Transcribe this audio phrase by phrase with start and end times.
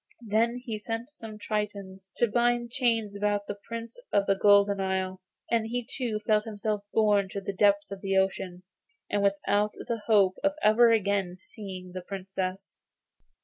[0.25, 5.21] Then he sent some tritons to bind chains about the Prince of the Golden Isle,
[5.51, 8.63] and he too felt himself borne to the depths of the ocean,
[9.11, 12.79] and without the hope of ever again seeing the Princess.